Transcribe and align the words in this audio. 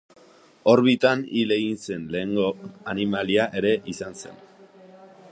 Orbitan 0.71 1.19
hil 1.41 1.51
egin 1.55 1.75
zen 1.89 2.07
lehenengo 2.15 2.47
animalia 2.93 3.45
ere 3.61 3.75
izan 3.93 4.17
zen. 4.23 4.41